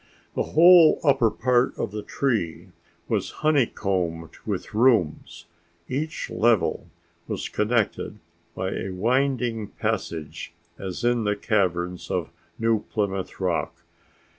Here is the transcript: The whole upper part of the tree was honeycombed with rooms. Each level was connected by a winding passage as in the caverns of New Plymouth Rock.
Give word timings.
The 0.33 0.53
whole 0.57 0.99
upper 1.03 1.29
part 1.29 1.77
of 1.77 1.91
the 1.91 2.01
tree 2.01 2.69
was 3.07 3.29
honeycombed 3.45 4.31
with 4.47 4.73
rooms. 4.73 5.45
Each 5.87 6.27
level 6.31 6.89
was 7.27 7.47
connected 7.47 8.17
by 8.55 8.71
a 8.71 8.89
winding 8.89 9.67
passage 9.67 10.53
as 10.79 11.03
in 11.03 11.23
the 11.23 11.35
caverns 11.35 12.09
of 12.09 12.31
New 12.57 12.79
Plymouth 12.81 13.39
Rock. 13.39 13.83